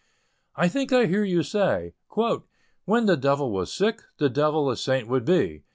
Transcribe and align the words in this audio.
I 0.55 0.67
think 0.67 0.91
I 0.91 1.05
hear 1.05 1.23
you 1.23 1.43
say 1.43 1.93
"When 2.87 3.05
the 3.05 3.15
devil 3.17 3.51
was 3.51 3.71
sick, 3.71 4.01
The 4.17 4.29
devil 4.31 4.67
a 4.71 4.75
saint 4.75 5.07
would 5.07 5.25
be. 5.25 5.61